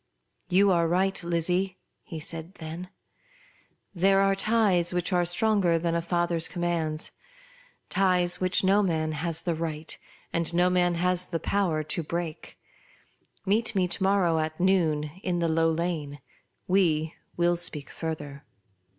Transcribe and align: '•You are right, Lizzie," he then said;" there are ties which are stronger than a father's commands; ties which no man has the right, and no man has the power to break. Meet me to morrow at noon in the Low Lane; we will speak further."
'•You 0.51 0.71
are 0.71 0.87
right, 0.87 1.23
Lizzie," 1.23 1.77
he 2.01 2.17
then 2.17 2.25
said;" 2.55 2.89
there 4.01 4.19
are 4.21 4.33
ties 4.33 4.91
which 4.95 5.13
are 5.13 5.25
stronger 5.25 5.77
than 5.77 5.93
a 5.93 6.01
father's 6.01 6.47
commands; 6.47 7.11
ties 7.91 8.41
which 8.41 8.63
no 8.63 8.81
man 8.81 9.11
has 9.11 9.43
the 9.43 9.53
right, 9.53 9.95
and 10.33 10.51
no 10.55 10.71
man 10.71 10.95
has 10.95 11.27
the 11.27 11.39
power 11.39 11.83
to 11.83 12.01
break. 12.01 12.57
Meet 13.45 13.75
me 13.75 13.87
to 13.89 14.01
morrow 14.01 14.39
at 14.39 14.59
noon 14.59 15.11
in 15.21 15.37
the 15.37 15.47
Low 15.47 15.69
Lane; 15.69 16.19
we 16.67 17.13
will 17.37 17.55
speak 17.55 17.91
further." 17.91 18.43